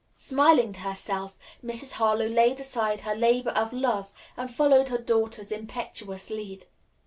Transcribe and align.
Smiling 0.17 0.73
to 0.73 0.79
herself, 0.79 1.37
Mrs. 1.63 1.91
Harlowe 1.91 2.25
laid 2.27 2.59
aside 2.59 3.01
her 3.01 3.13
labor 3.13 3.51
of 3.51 3.71
love 3.71 4.11
and 4.35 4.49
followed 4.51 4.89
her 4.89 4.97
daughter's 4.97 5.51
impetuous 5.51 6.31
lead. 6.31 6.65